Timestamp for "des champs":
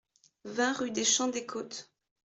0.89-1.27